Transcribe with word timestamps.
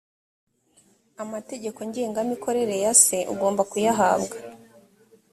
amategeko 1.23 1.79
ngengamikorere 1.87 2.75
yase 2.85 3.17
ugomba 3.33 3.61
kuyahabwa 3.71 4.35